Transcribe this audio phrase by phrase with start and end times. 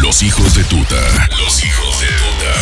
[0.00, 0.96] Los hijos de tuta.
[1.38, 2.52] Los hijos de tuta.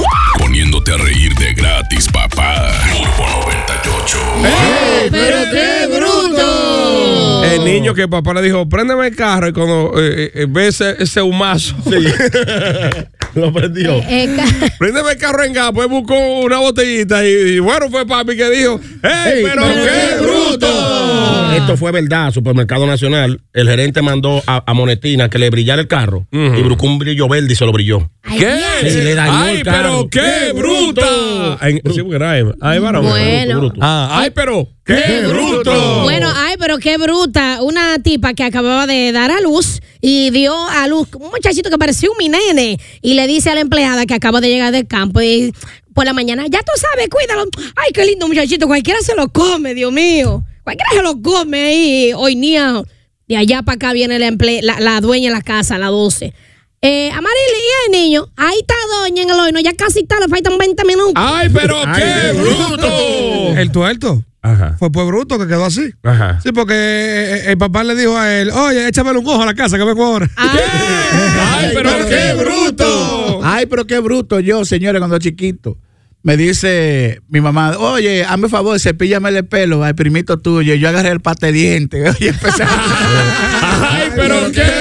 [0.38, 2.72] Poniéndote a reír de gratis, papá.
[2.90, 4.18] Turbo 98.
[4.44, 7.44] ¡Ey, pero qué bruto!
[7.44, 10.96] El niño que papá le dijo, préndeme el carro y cuando eh, eh, ve ese,
[10.98, 11.74] ese humazo,
[13.34, 13.94] lo prendió.
[14.08, 14.28] Eh,
[14.78, 18.50] Préndeme el carro en gas, pues buscó una botellita y, y bueno, fue papi que
[18.50, 21.52] dijo, ¡Ey, pero qué bruto!
[21.56, 23.40] Esto fue verdad, Supermercado Nacional.
[23.52, 27.28] El gerente mandó a, a Monetina que le brillara el carro y buscó un brillo
[27.28, 28.08] verde y se lo brilló.
[28.22, 28.60] ¿Qué?
[28.82, 30.08] Sí, le dañó ¡Ay, el carro.
[30.10, 31.58] pero qué bruto!
[31.60, 32.54] Ay, sí, porque era Emma.
[32.60, 33.06] Ay, varón.
[33.08, 33.58] Bueno.
[33.60, 33.80] Bruto.
[33.80, 36.02] Ah, ay, pero qué bruto.
[36.02, 37.58] Bueno, ay, pero qué bruta.
[37.62, 41.78] Una tipa que acababa de dar a luz y dio a luz un muchachito que
[41.78, 44.86] parecía un mi nene y le dice a la empleada que acaba de llegar del
[44.86, 45.52] campo y
[45.94, 47.48] por la mañana, ya tú sabes, cuídalo.
[47.76, 50.44] Ay, qué lindo muchachito, cualquiera se lo come, Dios mío.
[50.62, 52.84] Cualquiera se lo come ahí, hoy niño.
[53.26, 55.90] De allá para acá viene la, emple- la, la dueña de la casa a las
[55.90, 56.32] 12.
[56.82, 58.28] Eh, Amarili, ¿y el niño?
[58.36, 61.12] Ahí está doña en el horno, ya casi está, le faltan 20 minutos.
[61.16, 63.56] ¡Ay, pero qué bruto!
[63.58, 64.24] El tuerto.
[64.42, 64.76] Ajá.
[64.78, 65.92] Fue pues bruto que quedó así.
[66.02, 66.40] Ajá.
[66.42, 69.54] Sí, porque eh, el papá le dijo a él, oye, échamele un ojo a la
[69.54, 70.28] casa que vengo ahora.
[70.36, 73.40] ¡Ay, pero qué bruto!
[73.42, 75.76] Ay, pero qué bruto yo, señores, cuando chiquito.
[76.22, 80.74] Me dice mi mamá, oye, hazme favor, cepíllame el pelo al primito tuyo.
[80.74, 82.02] Yo agarré el pate diente.
[82.20, 82.68] Y empecé a...
[83.90, 84.79] ¡Ay, pero qué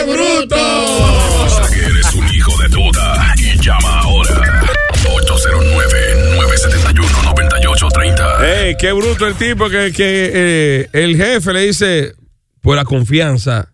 [8.70, 12.14] ¡Ey, qué bruto el tipo que, que eh, el jefe le dice,
[12.62, 13.74] por la confianza,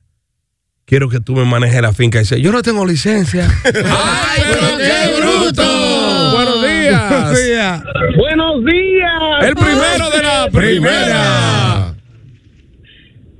[0.86, 2.20] quiero que tú me manejes la finca.
[2.20, 3.46] Y dice, yo no tengo licencia.
[3.66, 6.32] ¡Ay, pero qué bruto!
[6.32, 7.84] Buenos días.
[8.16, 9.22] Buenos días.
[9.42, 11.88] El primero de la primera.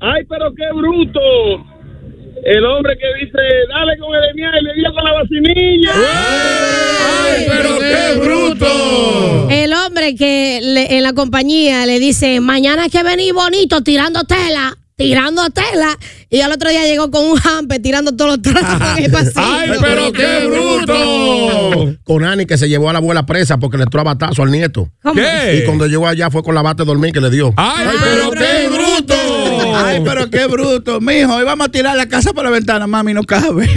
[0.02, 1.75] Ay, pero qué bruto.
[2.44, 3.38] El hombre que dice,
[3.70, 5.92] dale con el miel y le dio con la vacinilla.
[7.28, 9.48] ¡Ay, pero qué bruto!
[9.50, 14.24] El hombre que le- en la compañía le dice, mañana hay que venir bonito tirando
[14.26, 15.98] tela, tirando tela.
[16.30, 19.34] Y al otro día llegó con un hamper tirando todos los trapos en el pasillo.
[19.38, 21.96] ¡Ay, pero qué bruto!
[22.04, 24.52] Con Ani que se llevó a la abuela presa porque le entró a batazo al
[24.52, 24.90] nieto.
[25.02, 25.16] ¿Cómo?
[25.16, 25.60] ¿Qué?
[25.62, 27.54] Y cuando llegó allá fue con la bata de dormir que le dio.
[27.58, 28.85] ¡Ay, pero qué bruto!
[29.74, 31.00] Ay, pero qué bruto.
[31.02, 33.68] Mijo, hoy vamos a tirar la casa por la ventana, mami, no cabe.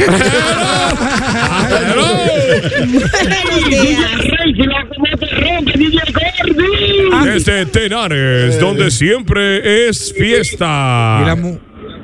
[7.24, 11.34] Desde Tenares, donde siempre es fiesta.
[11.36, 11.58] Mu-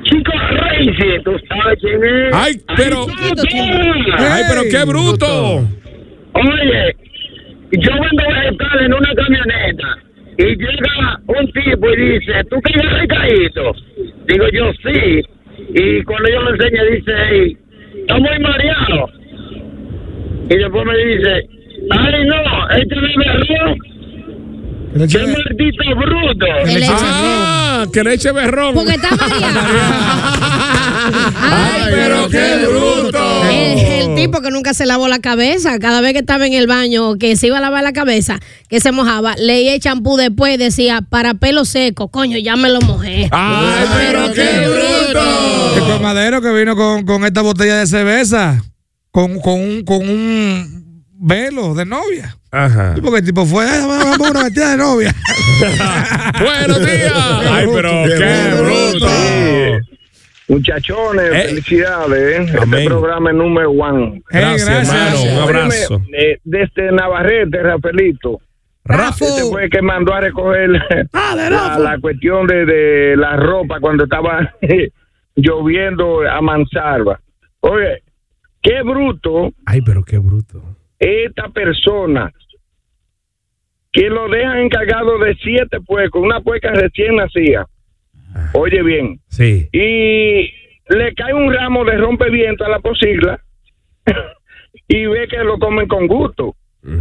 [0.05, 2.35] Chico Rey, si tú sabes quién es.
[2.35, 3.07] ¡Ay, pero!
[4.19, 5.57] ¡Ay, pero qué bruto!
[6.35, 6.97] Oye,
[7.73, 10.04] yo vendo vegetales en una camioneta
[10.39, 13.73] y llega un tipo y dice, ¿tú quieres recadito?
[14.27, 15.23] Digo yo, sí.
[15.75, 17.57] Y cuando yo le enseño, dice, "Ey,
[18.01, 19.11] está muy mareado.
[20.51, 21.49] Y después me dice,
[21.91, 23.79] ay no, este es berrón,
[24.95, 26.47] qué maldito bruto.
[26.65, 27.85] Que le eche- ¡Ah!
[27.93, 28.75] ¡Que le eche berrón!
[28.75, 29.61] Porque está mareado.
[31.41, 33.45] ¡Ay, pero qué bruto!
[33.51, 36.67] El, el tipo que nunca se lavó la cabeza, cada vez que estaba en el
[36.67, 38.39] baño, que se iba a lavar la cabeza,
[38.69, 42.71] que se mojaba, leía el champú después y decía, para pelo seco, coño, ya me
[42.71, 43.29] lo mojé.
[43.33, 45.87] ¡Ay, pero qué El bruto!
[45.93, 48.63] colmadero que vino con, con esta botella de cerveza,
[49.11, 52.37] con, con, un, con un velo de novia.
[52.55, 52.95] Ajá.
[53.03, 55.15] Porque el tipo fue, "Ay, vamos a una vestida de novia.
[56.41, 57.13] ¡Buenos días!
[57.51, 59.07] ¡Ay, pero qué bruto!
[60.49, 61.49] Muchachones, Eh.
[61.49, 62.55] felicidades.
[62.61, 62.75] Amén.
[62.81, 64.23] Este programa es número one.
[64.31, 65.25] Gracias, gracias.
[65.25, 65.33] hermano.
[65.37, 65.95] Un abrazo.
[65.97, 68.41] Óyeme, eh, desde Navarrete, Rafaelito.
[68.85, 69.25] Rafa.
[69.25, 74.05] Este fue el que mandó a recoger la, la cuestión de, de la ropa cuando
[74.05, 74.53] estaba
[75.35, 77.19] lloviendo a mansalva.
[77.61, 78.03] Oye,
[78.63, 80.63] qué bruto ¡Ay, pero qué bruto!
[80.99, 82.31] esta persona
[83.95, 87.67] que lo dejan encargado de siete puercos, una puerca recién nacida.
[88.53, 89.69] Oye bien, Sí.
[89.73, 90.53] y
[90.95, 93.41] le cae un ramo de rompeviento a la posigla
[94.89, 96.55] y ve que lo comen con gusto,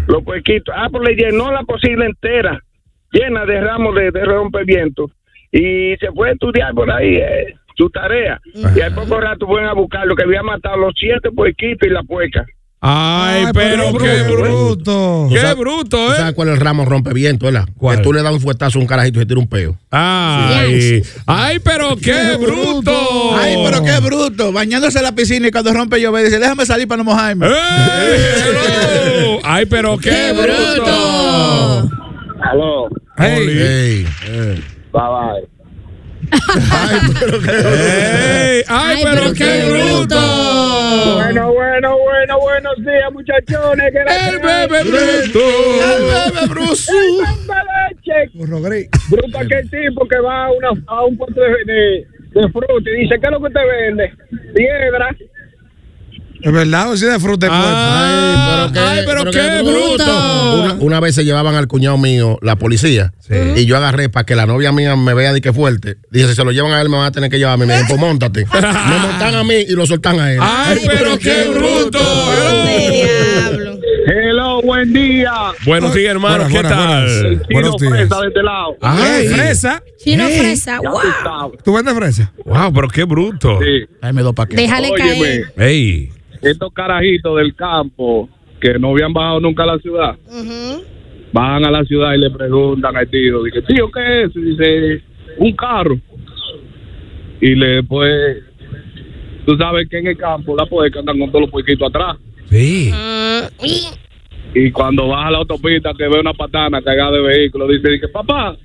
[0.07, 0.73] los puerquitos.
[0.77, 2.59] Ah, pues le llenó la posigla entera,
[3.11, 5.09] llena de ramos de, de rompeviento
[5.51, 7.15] y se fue a estudiar por ahí.
[7.15, 7.55] eh.
[7.75, 8.39] su tarea.
[8.75, 12.03] Y al poco rato fueron a buscarlo, que había matado los siete puerquitos y la
[12.03, 12.45] puerca.
[12.85, 15.27] Ay, pero qué bruto.
[15.29, 16.15] ¿Tú Qué sabes- bruto, ¿Tú ¿eh?
[16.17, 17.65] sabes cuál es el ramo rompeviento, verdad?
[17.77, 17.95] ¿Cuál?
[17.97, 19.77] Que tú le das un fuetazo a un carajito y se tira un peo.
[19.89, 22.91] Ay, ay, pero qué bruto.
[23.37, 24.51] Ay, pero qué bruto.
[24.51, 27.47] Bañándose en la piscina y cuando rompe llover dice, déjame salir para no mojarme.
[27.47, 27.53] ¡Ey!
[28.49, 29.39] Hello.
[29.45, 31.89] Ay, pero qué bruto.
[32.41, 33.47] Aló, Ey.
[33.47, 34.61] Ey, eh.
[34.91, 35.52] bye bye.
[37.47, 40.19] Ey, Ay, pero qué bruto.
[41.15, 43.91] Bueno, bueno, bueno, buenos días, muchachones.
[43.91, 45.39] Que la El bebé bruto.
[45.39, 46.91] bebé bruto.
[47.91, 48.29] leche.
[48.33, 48.87] Burro gris.
[49.09, 52.07] Bruto aquel tipo que va a, una, a un puesto de, de,
[52.41, 54.13] de fruta y dice, ¿qué es lo que usted vende?
[54.55, 55.15] Piedra.
[56.43, 57.47] Es verdad, o sí de fruta.
[57.49, 60.03] Ah, Ay, pero qué bruto.
[60.61, 63.13] Una, una vez se llevaban al cuñado mío la policía
[63.55, 65.97] y yo agarré para que la novia mía me vea de que fuerte.
[66.11, 67.65] Dije, si se lo llevan a él me van a tener que llevar a mí.
[67.65, 68.45] Me dijo, pues montate.
[68.53, 70.39] me montan a mí y lo soltan a él.
[70.41, 71.99] Ay, pero qué bruto.
[71.99, 73.79] Diablo.
[74.05, 75.33] Hello, buen día.
[75.65, 76.49] Buenos días, hermano.
[76.49, 77.21] Buenas, ¿Qué buenas, tal?
[77.23, 77.47] buenas.
[77.49, 77.91] Buenos días.
[77.93, 78.77] Fresa de este lado.
[78.81, 79.83] Ay, fresa.
[80.03, 81.53] Chino fresa, Ya wow.
[81.63, 82.33] ¿Tú vendes fresa?
[82.43, 83.59] Wow, pero qué bruto.
[83.61, 83.85] Sí.
[84.01, 84.61] Dame dos paquetes.
[84.61, 85.53] Déjale Óyeme, caer.
[85.57, 86.11] Ey.
[86.43, 88.29] Estos carajitos del campo
[88.59, 90.83] que no habían bajado nunca a la ciudad, Ujú.
[91.33, 94.35] van a la ciudad y le preguntan al tío, dice, tío, ¿qué es?
[94.35, 95.01] Y dice,
[95.37, 95.97] un carro.
[97.41, 98.37] Y le, pues,
[99.45, 102.17] tú sabes que en el campo la puede que andan con todos los puerquitos atrás.
[102.49, 102.91] Sí.
[102.93, 104.03] Mm, y-
[104.55, 108.07] Y cuando baja a la autopista que ve una patana cargada de vehículos, dice, dice,
[108.09, 108.55] papá,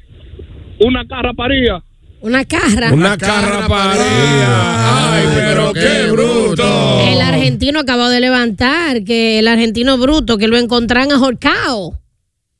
[0.80, 1.82] una carra paría.
[2.20, 2.92] Una carra.
[2.92, 5.14] Una carraparía.
[5.14, 7.00] Ay, pero qué bruto.
[7.06, 11.98] El argentino acabó de levantar, que el argentino bruto, que lo encontraron ahorcado.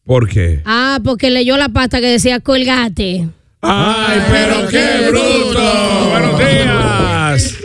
[0.05, 0.62] ¿Por qué?
[0.64, 3.28] Ah, porque leyó la pasta que decía colgate.
[3.60, 6.08] Ay, pero qué bruto.
[6.10, 7.58] Buenos días.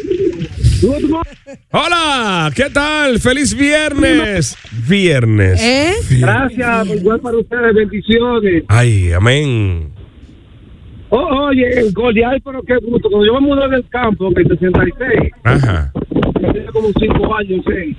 [1.71, 3.19] Hola, ¿qué tal?
[3.19, 4.57] Feliz viernes.
[4.87, 5.61] Viernes.
[5.61, 5.93] ¿Eh?
[6.09, 8.63] Gracias, igual para ustedes, bendiciones.
[8.67, 10.02] Ay, amén.
[11.15, 13.07] Oh, oye, el Goliath, pero qué bruto.
[13.07, 15.92] Cuando yo me mudé del campo en el 66, Ajá.
[16.42, 17.95] tenía como cinco años, seis.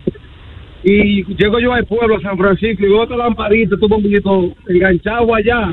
[0.83, 5.33] Y llego yo al pueblo, a San Francisco, y veo otra lamparita, tu bombillito enganchado
[5.33, 5.71] allá,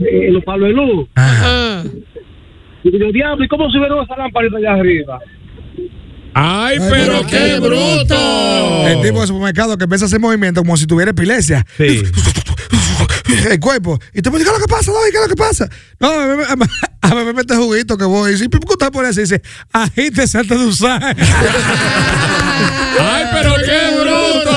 [0.00, 1.08] eh, en los palos de luz.
[1.14, 1.84] Ah.
[2.82, 5.20] Y digo, diablo, ¿y cómo subieron esa lamparita allá arriba?
[6.34, 8.86] Ay, pero qué bruto.
[8.88, 11.64] El tipo de supermercado que empieza a hacer movimiento como si tuviera epilepsia.
[11.76, 12.02] Sí.
[13.50, 13.98] El cuerpo.
[14.14, 14.92] Y tú me dices, ¿qué es lo que pasa?
[15.10, 15.68] ¿Qué es lo que pasa?
[15.98, 16.26] No, a
[17.16, 18.30] mí, me- mete juguito que voy.
[18.30, 19.20] Y dice, ¿por qué usted pone así?
[19.22, 19.42] Dice,
[19.72, 21.02] agítese antes de usar.
[23.00, 24.52] Ay, pero qué bruto.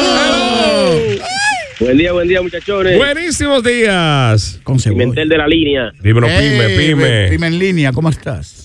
[1.79, 2.97] Buen día, buen día, muchachones.
[2.97, 4.59] Buenísimos días.
[4.63, 5.91] Con Pimentel de la línea.
[6.01, 7.27] Dímelo, pime, pime.
[7.29, 8.64] Pime en línea, ¿cómo estás?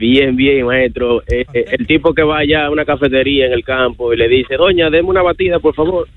[0.00, 1.22] Bien, bien, maestro.
[1.26, 4.56] Eh, eh, el tipo que vaya a una cafetería en el campo y le dice,
[4.56, 6.08] doña, deme una batida, por favor.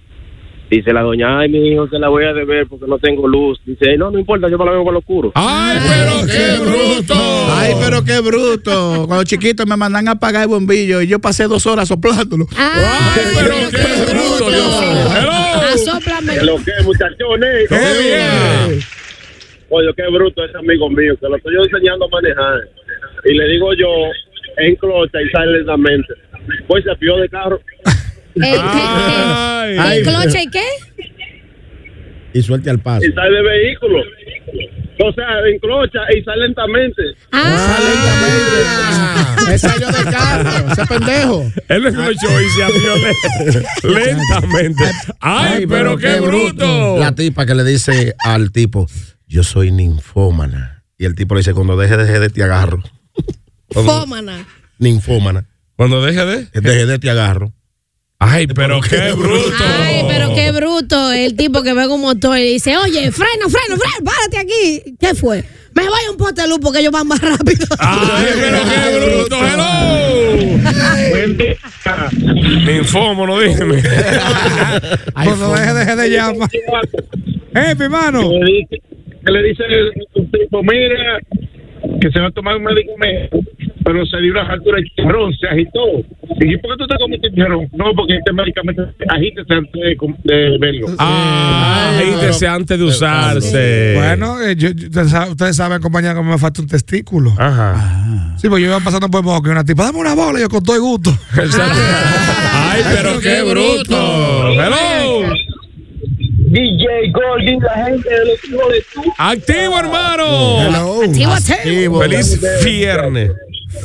[0.69, 3.59] Dice la doña, ay, mi hijo, se la voy a deber porque no tengo luz.
[3.65, 5.33] Dice, no, no importa, yo me la veo con lo oscuro.
[5.35, 7.13] Ay, pero qué bruto.
[7.49, 9.03] Ay, pero qué bruto.
[9.05, 12.47] Cuando chiquito me mandan a apagar el bombillo y yo pasé dos horas soplándolo.
[12.55, 15.07] Ay, pero qué bruto, Dios mío.
[15.19, 15.31] Hello.
[15.73, 16.41] asóplame.
[16.41, 17.67] Lo que, muchachones.
[17.67, 18.79] Qué bien.
[19.69, 22.61] Oye, qué bruto ese amigo mío, que lo estoy yo enseñando a manejar.
[23.25, 23.87] Y le digo yo,
[24.57, 26.13] en clocha y sale lentamente.
[26.67, 27.59] Pues se pió de carro.
[28.35, 29.77] Eh, ¿qué- Ay.
[29.77, 30.65] qué- ¿El cloche y qué?
[32.33, 33.05] Y suelte al paso.
[33.05, 33.99] y sale de vehículo.
[34.99, 37.01] O sea, en clocha y sale lentamente.
[37.31, 37.77] Ah,
[39.49, 41.51] Me salió del carro, ese pendejo.
[41.69, 44.83] Él escuchó y se abrió le- lentamente.
[45.19, 46.97] Ay, pero qué bruto.
[46.97, 48.87] La tipa que le dice al tipo,
[49.27, 50.83] yo soy ninfómana.
[50.97, 52.81] Y el tipo le dice, cuando deje de te agarro.
[53.73, 54.45] Fómana.
[54.79, 55.45] Ninfómana.
[55.75, 56.47] Cuando deje de.
[56.61, 57.51] Deje de te agarro.
[58.19, 59.63] Ay, pero qué bruto.
[59.81, 63.75] Ay, pero qué bruto el tipo que ve un motor y dice, oye, freno, freno,
[63.77, 64.95] freno, párate aquí.
[64.97, 65.43] ¿Qué fue?
[65.73, 67.65] Me voy a un poste de luz porque ellos van más rápido.
[67.79, 69.35] Ay, pero qué bruto.
[69.45, 70.63] Hello.
[72.71, 73.81] Infómono, dígame.
[75.13, 76.49] Cuando deje, deje de llamar.
[77.55, 78.29] ¡Eh, mi hermano!
[78.29, 78.81] Que le dice,
[79.25, 79.63] que le dice
[80.15, 81.19] el tipo, mira,
[82.01, 83.39] que se va a tomar un medicamento,
[83.83, 85.79] pero se dio una altura de chicharrón, se agitó.
[86.39, 87.67] Y ¿por qué tú te comiste chicharrón?
[87.73, 90.87] No, porque este medicamento agítese antes de, de verlo.
[90.99, 93.93] Ah, agítese antes de usarse.
[93.95, 97.33] Bueno, eh, yo- yo- ustedes saben- ustedes saben, compañero, que me falta un testículo.
[97.37, 98.35] Ajá.
[98.37, 100.49] Sí, pues yo iba pasando por boca y una tipa, dame una bola, y yo
[100.49, 101.11] con todo el gusto.
[101.37, 101.79] Exacto.
[102.53, 104.49] Ay, pero qué bruto.
[104.53, 105.33] Hello.
[106.47, 109.01] DJ Goldie, la gente de los hijos de tú.
[109.17, 111.01] Activo, hermano.
[111.01, 111.99] Activo, activo.
[112.01, 113.31] Feliz viernes.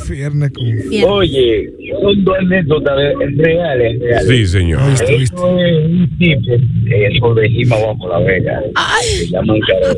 [0.09, 0.65] Viernes con.
[1.07, 1.69] Oye,
[2.01, 2.95] son dos anécdotas
[3.37, 4.27] reales, reales.
[4.27, 4.81] Sí, señor.
[4.93, 6.53] Eso es un tipo,
[6.87, 8.61] eso de Jima Bajo La Vega.
[9.01, 9.95] Se llama Caro.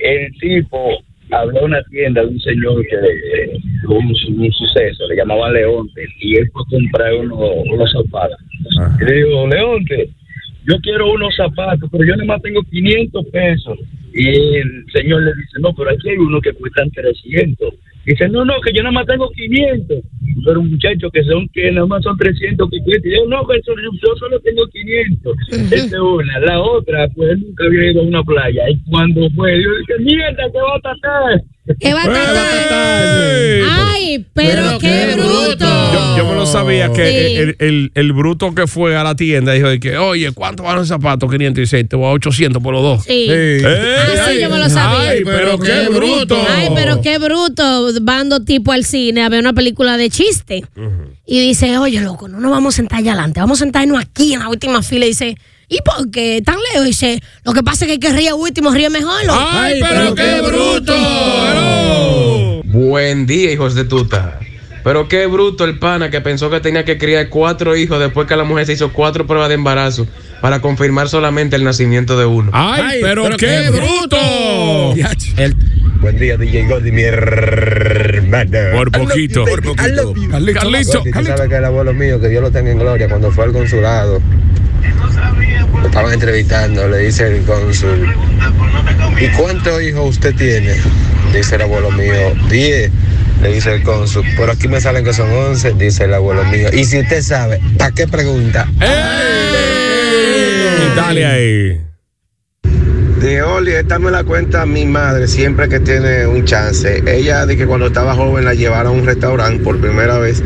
[0.00, 0.98] El tipo
[1.30, 5.16] habló a una tienda de un señor que eh, tuvo un, su- un suceso, le
[5.16, 7.38] llamaban Leonte, y él fue a comprar unos,
[7.72, 8.38] unos zapatos.
[9.00, 10.08] Y le digo, Leonte,
[10.66, 13.78] yo quiero unos zapatos, pero yo nada más tengo 500 pesos.
[14.14, 17.74] Y el señor le dice, no, pero aquí hay unos que cuestan 300.
[18.12, 19.98] Dice, no, no, que yo nada más tengo 500.
[20.44, 23.08] Pero un muchacho que son que nada más son 300 que cuesta.
[23.08, 25.36] Y yo, no, que eso- yo solo tengo 500.
[25.72, 26.38] Esa es una.
[26.40, 28.62] La otra, pues él nunca había ido a una playa.
[28.70, 31.42] Y cuando fue, yo dije, mierda, te va a tratar.
[31.80, 31.92] ¿Qué?
[33.70, 35.66] Ay, pero, qué, bruto.
[35.92, 37.36] Yo, yo me lo sabía que Sí.
[37.36, 40.78] el, el- el bruto que fue a la tienda dijo de que, oye, ¿cuánto valen
[40.80, 41.30] los zapatos?
[41.30, 43.04] 506, te voy a 800 por los dos.
[43.04, 43.26] Sí.
[43.30, 43.62] ¡Ey!
[43.64, 45.10] Ah, sí, yo me lo sabía.
[45.10, 46.38] Ay, pero qué bruto.
[46.48, 47.88] Ay, pero qué bruto.
[48.02, 50.64] Van dos tipos al cine a ver una película de chiste.
[51.26, 54.32] Y dice, oye, loco, no nos vamos a sentar allá adelante, vamos a sentarnos aquí
[54.32, 55.04] en la última fila.
[55.04, 55.36] Y dice,
[55.68, 56.84] ¿y por qué tan lejos?
[56.86, 59.20] Y dice, lo que pasa es que el que ríe último ríe mejor.
[59.30, 60.94] Ay, pero qué bruto.
[62.64, 64.38] Buen día, hijos de tuta.
[64.84, 68.36] Pero qué bruto el pana que pensó que tenía que criar cuatro hijos después que
[68.36, 70.06] la mujer se hizo cuatro pruebas de embarazo
[70.40, 72.50] para confirmar solamente el nacimiento de uno.
[72.54, 74.16] Ay, pero, qué, bruto.
[76.00, 78.58] Buen día, DJ Gordy, mi hermano.
[78.76, 79.44] Por poquito.
[79.44, 80.14] Por poquito.
[80.54, 81.02] Carlito.
[81.02, 83.44] Gordy, tú sabes que el abuelo mío, que Dios lo tenga en gloria, cuando fue
[83.44, 84.22] al consulado,
[85.84, 88.08] estaban entrevistando, le dice el cónsul,
[89.20, 90.74] ¿y cuántos hijos usted tiene?
[91.32, 92.90] Dice el abuelo mío, 10.
[93.42, 96.68] Le dice el cónsul, pero aquí me salen que son 11, dice el abuelo mío.
[96.72, 98.66] Y si usted sabe, ¿para qué pregunta?
[100.96, 101.80] Dale ahí.
[103.20, 107.02] De Oli, esta me la cuenta mi madre siempre que tiene un chance.
[107.06, 110.42] Ella de que cuando estaba joven la llevaron a un restaurante por primera vez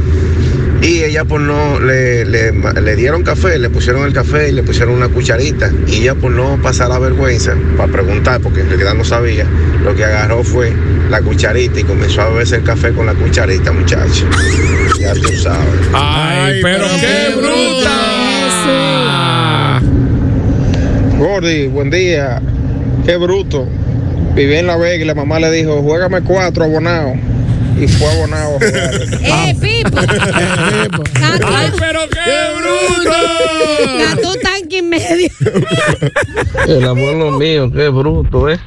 [0.83, 4.65] y ella por no le, le, le dieron café, le pusieron el café y le
[4.65, 8.95] pusieron una cucharita y ella por no pasar la vergüenza para preguntar porque en realidad
[8.95, 9.47] no sabía,
[9.85, 10.73] lo que agarró fue
[11.09, 14.27] la cucharita y comenzó a beberse el café con la cucharita, muchacho.
[14.99, 15.61] Ya tú sabes.
[15.93, 17.93] Ay, pero qué bruta.
[21.19, 22.43] Gordy, buen día.
[23.05, 23.69] Qué bruto.
[24.35, 27.17] Viví en La Vega y la mamá le dijo, juégame cuatro abonados.
[27.79, 28.59] Y fue abonado.
[28.61, 29.99] ¡Eh, Pipo!
[31.47, 33.11] Ay, pero qué bruto.
[33.99, 35.29] Gastó tanque y medio.
[36.67, 38.59] El abuelo mío, qué bruto, ¿eh?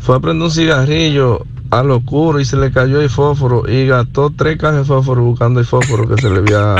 [0.00, 3.86] Fue a prender un cigarrillo a lo oscuro y se le cayó el fósforo y
[3.86, 6.76] gastó tres cajas de fósforo buscando el fósforo que se le había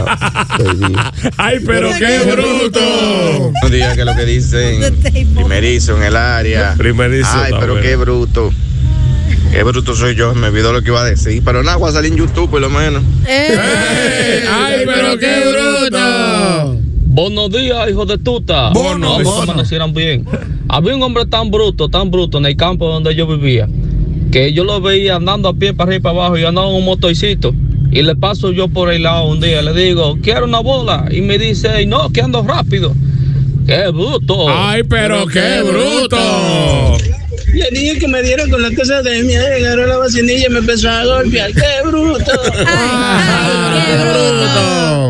[0.56, 1.00] perdido.
[1.36, 2.80] Ay, pero qué bruto.
[3.60, 5.00] Buenos días, que lo que dicen.
[5.34, 6.74] Primerizo en el área.
[6.78, 8.50] Primerizo, Ay, pero qué bruto.
[9.50, 11.42] Qué bruto soy yo, me olvidó lo que iba a decir.
[11.44, 13.02] Pero nada, voy a salir en YouTube por lo menos.
[13.26, 16.76] Ay, pero qué bruto.
[17.06, 18.70] Buenos días, hijos de tuta.
[18.70, 19.44] Bono, No, bono.
[19.44, 20.24] que amanecieran bien.
[20.68, 23.68] Había un hombre tan bruto, tan bruto en el campo donde yo vivía,
[24.30, 26.76] que yo lo veía andando a pie para arriba y para abajo y andando en
[26.76, 27.54] un motorcito.
[27.90, 31.06] Y le paso yo por el lado un día, le digo, quiero una bola.
[31.10, 32.94] Y me dice, no, que ando rápido.
[33.66, 34.46] ¡Qué bruto!
[34.48, 36.16] Ay, pero qué bruto.
[37.60, 40.58] El niño que me dieron con la cosa de mi agarró la vacinilla y me
[40.60, 41.50] empezó a golpear.
[41.52, 42.32] ¡Qué bruto!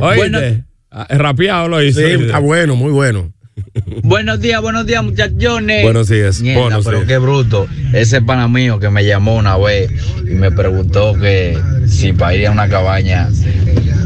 [0.03, 0.65] Oíste.
[0.91, 2.01] Ah, Rapeado lo hizo.
[2.01, 3.33] Sí, está bueno, muy bueno.
[4.03, 5.83] Buenos días, buenos días, muchachones.
[5.83, 7.09] Buenos días, Mierda, buenos pero días.
[7.09, 7.67] qué bruto.
[7.93, 9.91] Ese pana mío que me llamó una vez
[10.25, 13.29] y me preguntó que si para ir a una cabaña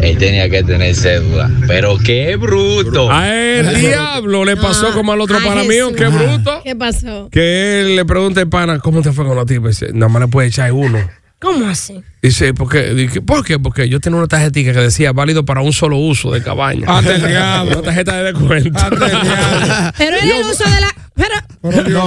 [0.03, 1.51] él tenía que tener cédula.
[1.67, 3.11] Pero qué bruto.
[3.11, 6.61] A el diablo le pasó como al otro pana mío, qué bruto.
[6.65, 7.29] ¿Qué pasó?
[7.31, 9.71] Que él le pregunta al pana, ¿cómo te fue con los tipos?
[9.71, 10.99] Dice, nada más le puede echar uno.
[11.43, 12.01] ¿Cómo así?
[12.23, 12.95] Dice, ¿por qué?
[12.95, 13.59] Dije, ¿por qué?
[13.59, 16.87] Porque yo tenía una tarjetita que decía válido para un solo uso de cabaña.
[17.01, 17.73] El diablo.
[17.73, 18.71] Una tarjeta de descuento.
[19.99, 20.89] Pero era el uso de la.
[21.15, 21.35] Pero.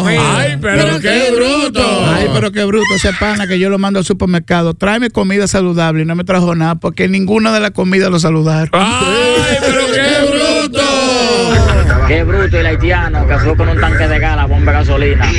[0.07, 1.81] Ay, pero, qué bruto.
[2.07, 4.73] Ay, pero qué bruto ese pana que yo lo mando al supermercado.
[4.73, 8.69] Tráeme comida saludable y no me trajo nada porque ninguna de las comidas lo saludaron.
[8.73, 12.07] Ay, pero qué bruto.
[12.07, 15.31] Qué bruto el haitiano que fue con un tanque de gas, la bomba de gasolina.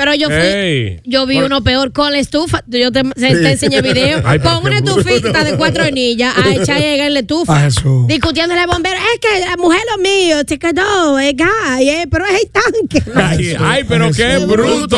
[0.00, 0.98] Pero yo fui.
[1.04, 2.64] Yo vi uno peor con la estufa.
[2.68, 4.22] Yo te, te, te enseñé video.
[4.24, 7.54] Ay, con una estufita de cuatro anillas a echar en la estufa.
[7.54, 8.06] A Jesús.
[8.06, 8.96] Discutiéndole al bombero.
[8.96, 13.10] Es que la mujer lo mío se quedó, es eh, pero es el tanque.
[13.14, 14.96] Ay, ay, pero qué bruto.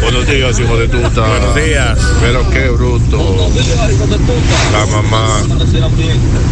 [0.00, 1.28] Buenos días, hijo de tuta.
[1.28, 1.98] Buenos días.
[2.20, 3.52] Pero qué bruto.
[4.72, 5.42] La mamá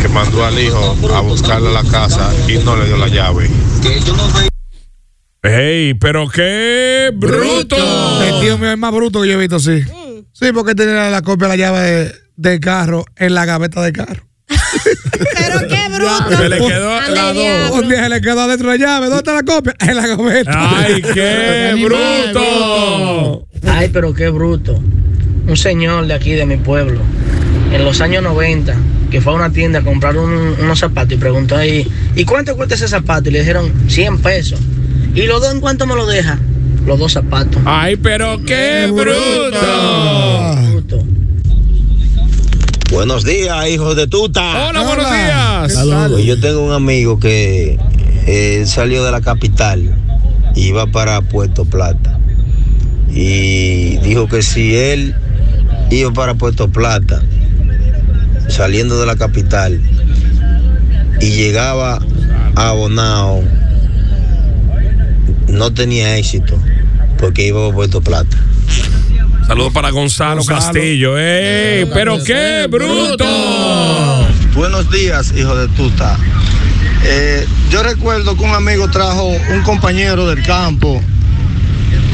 [0.01, 3.51] que mandó al hijo a buscarle a la casa y no le dio la llave.
[5.49, 7.77] Ey, pero qué bruto.
[8.23, 9.81] El tío mío es más bruto que yo he visto, sí.
[10.33, 13.93] Sí, porque tenía la copia de la llave de- del carro en la gaveta del
[13.93, 14.27] carro.
[14.49, 16.37] Pero qué bruto.
[16.37, 17.71] Se le quedó la dos.
[17.81, 19.07] Un día se le quedó adentro la llave.
[19.07, 19.75] ¿Dónde está la copia?
[19.81, 20.53] En la gaveta.
[20.79, 23.47] ¡Ay, qué bruto!
[23.67, 24.75] Ay, pero qué bruto.
[25.49, 27.01] Un señor de aquí, de mi pueblo,
[27.73, 28.75] en los años 90,
[29.11, 31.87] que fue a una tienda a comprar un- unos zapatos y preguntó ahí,
[32.17, 33.29] ¿y cuánto cuesta ese zapato?
[33.29, 34.61] Y le dijeron 100 pesos.
[35.17, 36.39] ¿Y los dos en cuánto me lo deja?
[36.85, 37.63] Los dos zapatos.
[37.65, 40.95] ¡Ay, pero qué bruto!
[42.93, 44.69] Buenos días, hijos de tuta.
[44.69, 45.73] Hola, buenos días.
[46.11, 47.79] Pues yo tengo un amigo que
[48.27, 49.91] eh, salió de la capital
[50.55, 52.19] y iba para Puerto Plata.
[53.09, 55.15] Y dijo que si él
[55.91, 57.23] iba para Puerto Plata,
[58.49, 59.81] saliendo de la capital,
[61.23, 62.01] y llegaba
[62.55, 63.43] a Bonao,
[65.57, 66.59] no tenía éxito,
[67.19, 68.37] porque iba a Puerto Plata.
[69.47, 71.19] Saludos para Gonzalo, Castillo.
[71.19, 73.25] ¡Ey, pero qué bruto!
[74.55, 76.19] Buenos días, hijo de tuta.
[77.05, 81.01] Eh, yo recuerdo que un amigo trajo un compañero del campo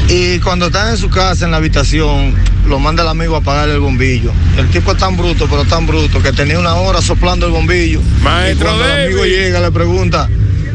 [0.09, 2.35] y cuando está en su casa, en la habitación,
[2.67, 4.31] lo manda el amigo a apagar el bombillo.
[4.57, 7.99] El tipo es tan bruto, pero tan bruto, que tenía una hora soplando el bombillo.
[8.21, 10.29] Maestro y cuando el amigo llega, le pregunta,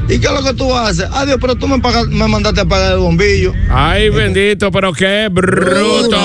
[0.08, 1.06] ¿y qué es lo que tú haces?
[1.12, 3.52] Adiós, pero tú me, pagas- me mandaste a apagar el bombillo.
[3.70, 6.16] ¡Ay, bendito, pero qué bruto!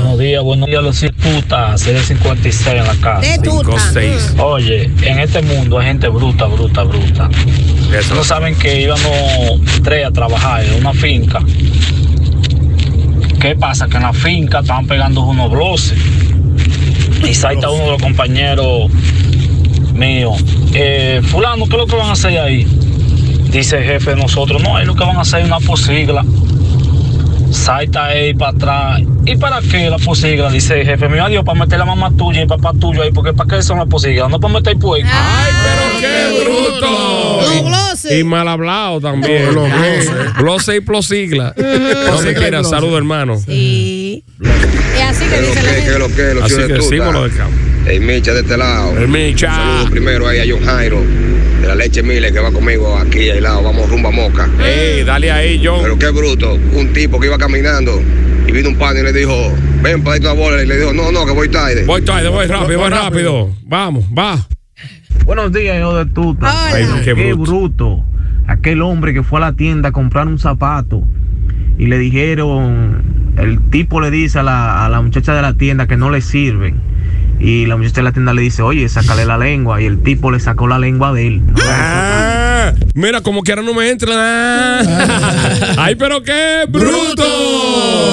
[0.00, 3.20] Buenos días, buenos días, los putas, 56 en la casa.
[3.20, 3.64] De tuta.
[3.64, 4.34] Cinco, seis.
[4.38, 7.28] Oye, en este mundo hay gente bruta, bruta, bruta.
[8.14, 11.40] No saben que íbamos tres a trabajar en una finca.
[13.40, 13.86] ¿Qué pasa?
[13.88, 15.98] Que en la finca estaban pegando unos bloses.
[17.26, 18.90] Y salta uno de los compañeros
[19.94, 20.42] míos.
[20.74, 22.66] Eh, fulano, ¿qué es lo que van a hacer ahí?
[23.50, 26.24] Dice el jefe de nosotros, no, es lo que van a hacer una posigla.
[27.50, 29.00] Salta ahí para atrás.
[29.24, 30.50] ¿Y para qué la posigla?
[30.50, 33.32] Dice el jefe mío, adiós, para meter la mamá tuya y papá tuyo ahí, porque
[33.32, 34.28] ¿para qué son las posiglas?
[34.30, 35.08] No para meter puerco.
[35.10, 37.08] ¡Ay, pero qué bruto!
[38.10, 39.48] Y mal hablado también.
[40.38, 41.54] Glose y plosigla.
[41.56, 43.38] No se quiera, saludo, hermano.
[43.38, 44.24] Sí.
[44.40, 45.92] Y así que dice la ¿Qué gente.
[45.92, 46.34] es lo que es?
[46.34, 47.56] Los Así que decimos lo del campo.
[47.86, 48.96] El Micha de este lado.
[48.96, 49.54] El Micha.
[49.54, 51.02] Saludos primero ahí a John Jairo,
[51.68, 53.62] la leche Mile, que va conmigo aquí al lado.
[53.62, 54.48] Vamos rumbo a Moca.
[54.64, 55.80] Ey, dale ahí, John.
[55.82, 56.54] Pero qué bruto.
[56.54, 58.00] Un tipo que iba caminando
[58.46, 59.52] y vino un pan y le dijo,
[59.82, 60.62] ven para esta bola.
[60.62, 61.84] Y le dijo, no, no, que voy tarde.
[61.84, 63.50] Voy tarde, voy rápido, voy rápido.
[63.64, 64.46] Vamos, va.
[65.26, 66.72] Buenos días, hijo de tuta.
[66.72, 67.52] Ay, qué qué bruto.
[67.52, 68.04] bruto.
[68.46, 71.02] Aquel hombre que fue a la tienda a comprar un zapato
[71.76, 75.86] y le dijeron, el tipo le dice a la, a la muchacha de la tienda
[75.86, 76.80] que no le sirven.
[77.40, 79.80] Y la muchacha de la tienda le dice, oye, sácale la lengua.
[79.80, 81.42] Y el tipo le sacó la lengua de él.
[81.62, 84.12] Ah, mira, como que ahora no me entra.
[84.14, 85.74] Ah.
[85.78, 87.22] Ay, pero qué bruto.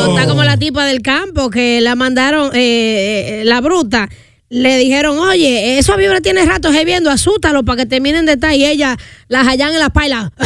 [0.09, 4.09] Está como la tipa del campo que la mandaron, eh, eh, la bruta.
[4.49, 8.53] Le dijeron, oye, eso vibra tiene rato viendo, asústalo para que terminen de estar.
[8.53, 8.95] Y ella
[9.27, 10.31] las hallan en la paila.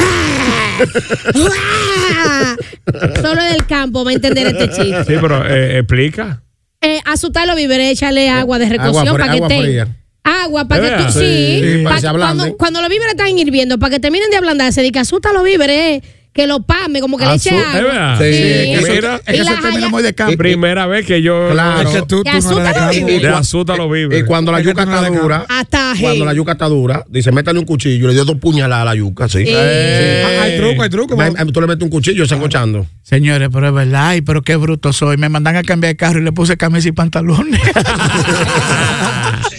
[3.22, 5.04] Solo del campo va a entender este chiste.
[5.04, 6.42] Sí, pero eh, explica.
[6.82, 9.88] Eh, asustarlo víveres, échale agua de recocción Agua para que agua fría.
[10.24, 11.20] Agua para ¿De que tú.
[11.20, 11.62] Sí.
[11.62, 15.00] Sí, para cuando, cuando los víveres están hirviendo, para que terminen de ablandarse, de que
[15.00, 16.02] asusta los víveres,
[16.40, 18.16] que lo pame, como que le eche Asu- agua.
[18.18, 18.32] Sí, eso-
[18.80, 18.94] Es que
[19.36, 20.38] Y eso la es término haya- muy de campo.
[20.38, 21.50] primera vez que yo.
[21.52, 21.82] Claro.
[21.82, 22.32] Es que tú, tú no
[22.66, 26.02] eres de asusta los Y cuando la Es que yuca está dura, Ataje.
[26.02, 28.08] cuando la yuca está dura, dice, métale un cuchillo.
[28.08, 29.44] Le dio dos puñaladas a la yuca, sí.
[29.54, 31.18] Ah, Hay truco, hay truco.
[31.54, 32.86] Tú le metes un cuchillo sancochando.
[33.04, 35.18] Señores, pero es verdad, ay, pero qué bruto soy.
[35.18, 37.60] Me mandan a cambiar de carro y le puse camisa y pantalones.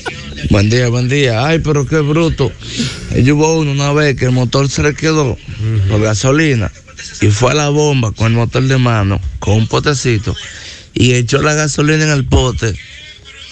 [0.50, 1.46] Buen día, buen día.
[1.46, 2.50] Ay, pero qué bruto.
[3.22, 5.36] Yo hubo uno una vez que el motor se le quedó
[5.88, 6.70] por gasolina
[7.20, 10.34] y fue a la bomba con el motor de mano, con un potecito,
[10.92, 12.74] y echó la gasolina en el pote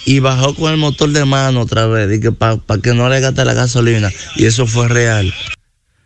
[0.05, 3.19] y bajó con el motor de mano otra vez, y que para que no le
[3.21, 4.11] gaste la gasolina.
[4.35, 5.33] Y eso fue real.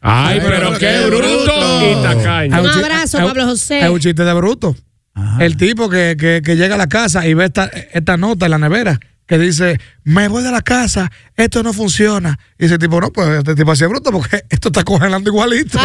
[0.01, 1.53] Ay, pero qué bruto.
[2.59, 3.79] Un abrazo, Pablo José.
[3.79, 4.75] Es un chiste de bruto.
[5.39, 8.51] El tipo que, que- que llega a la casa y ve esta, esta nota en
[8.51, 12.37] la nevera que dice, me voy de la casa, esto no funciona.
[12.59, 15.79] Y ese tipo, no, pues este tipo así es bruto porque esto está congelando igualito.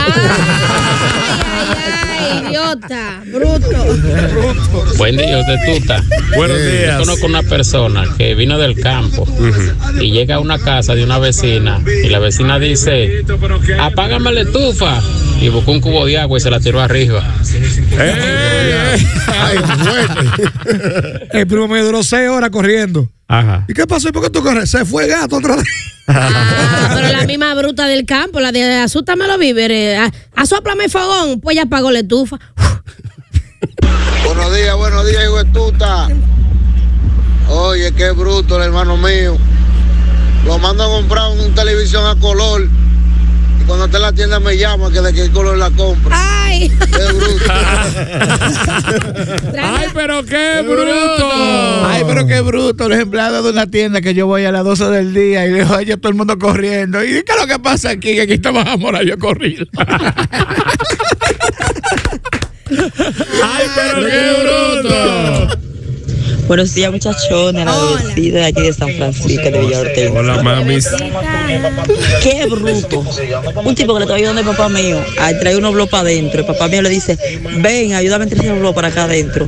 [1.31, 3.69] Ay, idiota, bruto.
[4.99, 6.03] Buen día, de tuta.
[6.37, 6.99] Buenos Yo días.
[6.99, 9.27] conozco una persona que vino del campo
[10.01, 13.25] y llega a una casa de una vecina y la vecina dice,
[13.81, 15.01] apágame la estufa.
[15.41, 17.23] Y buscó un cubo de agua y se la tiró arriba.
[17.93, 18.97] Eh,
[19.29, 21.29] Ay, fuerte.
[21.33, 23.09] El primo mío duró seis horas corriendo.
[23.29, 23.65] Ajá.
[23.69, 24.08] ¿Y qué pasó?
[24.09, 24.71] ¿Y por qué tú corres?
[24.71, 25.65] Se fue gato otra vez.
[26.11, 30.91] Ah, pero la misma bruta del campo, la de asústame los víveres, a- asóplame el
[30.91, 32.39] fogón, pues ya apagó la estufa.
[34.25, 36.09] Buenos días, buenos días, hijo de tuta.
[37.51, 39.37] Oye, qué bruto el hermano mío.
[40.47, 42.67] Lo mando a comprar un televisión a color.
[43.61, 46.17] Y cuando esté en la tienda me llama que de qué color la compra.
[46.47, 46.71] Ay.
[46.71, 47.53] Qué bruto.
[49.63, 51.29] Ay, pero qué bruto.
[52.09, 52.89] Ay, pero qué bruto.
[52.89, 55.75] Los empleados de una tienda que yo voy a las 12 del día y dejo
[55.75, 57.05] a ellos todo el mundo corriendo.
[57.05, 58.15] ¿Y qué es lo que pasa aquí?
[58.15, 59.67] Que aquí estamos a morar yo corrido.
[63.43, 65.58] Ay, pero qué bruto.
[66.49, 67.75] Buenos días, muchachones, la
[68.17, 70.19] de aquí de San Francisco, de Villa Ortega.
[70.19, 70.89] Hola, mamis.
[72.23, 73.05] Qué bruto.
[73.65, 76.41] Un tipo que le estaba ayudando al papá mío a traer unos blogs para adentro.
[76.41, 77.19] El papá mío le dice,
[77.59, 79.47] ven, ayúdame a traer blogs para acá adentro.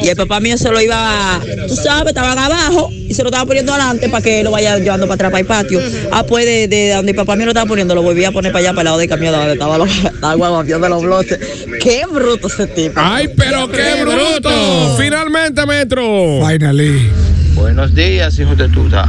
[0.00, 3.44] Y el papá mío se lo iba, tú sabes, estaban abajo y se lo estaba
[3.44, 5.80] poniendo adelante para que lo vaya llevando para atrás, para el patio.
[6.10, 8.50] Ah, pues de, de donde el papá mío lo estaba poniendo, lo volvía a poner
[8.50, 11.38] para allá, para el lado del camión, donde estaba los, estaba guaguapiando los bloques.
[11.82, 12.94] Qué bruto ese tipo.
[12.96, 14.96] Ay, pero qué bruto.
[14.96, 16.29] Finalmente, Metro.
[16.38, 17.10] Finally.
[17.54, 19.08] Buenos días, hijos de tuta.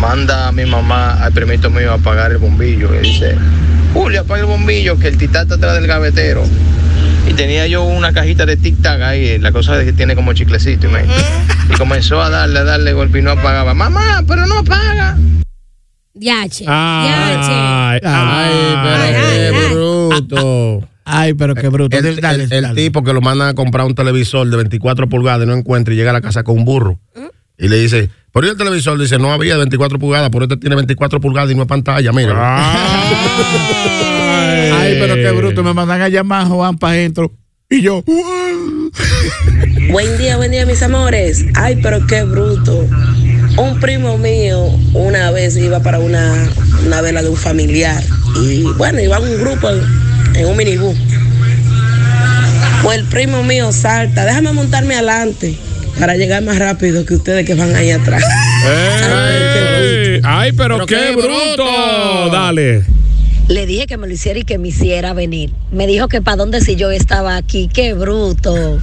[0.00, 2.94] Manda a mi mamá al primito mío a apagar el bombillo.
[2.94, 3.34] Y dice,
[3.94, 6.42] Julio, apaga el bombillo, que el titán está atrás del gavetero.
[7.28, 10.32] Y tenía yo una cajita de tic tac ahí, la cosa de que tiene como
[10.32, 10.86] chiclecito.
[10.86, 11.04] Y, me-
[11.70, 13.74] y comenzó a darle, a darle golpe y no apagaba.
[13.74, 15.16] Mamá, pero no apaga.
[16.14, 16.64] Yache.
[16.68, 20.88] Ay, Ay, pero qué bruto.
[21.08, 21.96] Ay, pero qué bruto.
[21.96, 22.82] El, Dale, el- el dale.
[22.82, 25.96] tipo que lo manda a comprar un televisor de 24 pulgadas y no encuentra y
[25.96, 26.98] llega a la casa con un burro.
[27.56, 30.74] Y le dice, por el televisor dice, no había de 24 pulgadas, por este tiene
[30.76, 32.34] 24 pulgadas y no es pantalla, mira.
[34.80, 35.62] Ay, pero qué bruto.
[35.62, 37.32] Me mandan a llamar a Juan para adentro.
[37.70, 38.02] Y yo,
[39.90, 41.44] Buen día, buen día, mis amores.
[41.54, 42.86] Ay, pero qué bruto.
[43.58, 46.34] Un primo mío una vez iba para una,
[46.84, 48.02] una vela de un familiar
[48.42, 49.68] y bueno, iba un grupo
[50.36, 50.96] en, un minibús.
[52.82, 55.56] Pues el primo mío salta, déjame montarme adelante
[55.98, 58.22] para llegar más rápido que ustedes que van ahí atrás.
[58.64, 62.30] Ey, Ay, pero, qué, bruto.
[62.30, 62.84] Dale.
[63.48, 65.52] Le dije que me lo hiciera y que me hiciera venir.
[65.70, 67.68] Me dijo que para dónde si yo estaba aquí.
[67.72, 68.80] Qué bruto.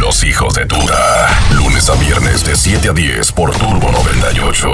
[0.00, 1.28] Los hijos de Tura.
[1.54, 4.68] Lunes a viernes de 7 a 10 por Turbo 98.